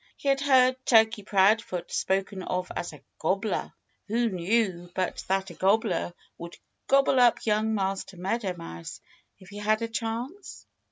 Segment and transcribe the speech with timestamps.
[0.17, 3.71] He had heard Turkey Proudfoot spoken of as a "gobbler."
[4.07, 8.99] Who knew but that a gobbler would gobble up young Master Meadow Mouse
[9.37, 10.65] if he had a chance?